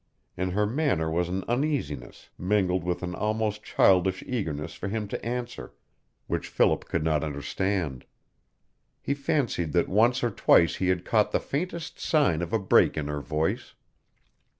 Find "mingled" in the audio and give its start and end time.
2.35-2.83